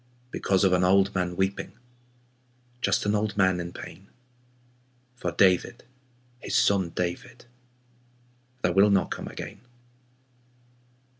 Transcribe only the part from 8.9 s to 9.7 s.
come again.